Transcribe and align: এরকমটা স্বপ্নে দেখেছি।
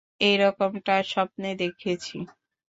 এরকমটা 0.21 0.95
স্বপ্নে 1.11 1.49
দেখেছি। 1.61 2.17